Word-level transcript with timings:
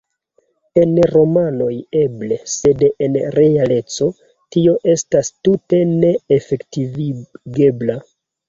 En 0.83 0.95
romanoj, 1.15 1.73
eble; 1.99 2.39
sed 2.53 2.81
en 3.09 3.19
realeco, 3.37 4.09
tio 4.57 4.75
estas 4.95 5.33
tute 5.49 5.83
ne 5.93 6.13
efektivigebla. 6.41 8.01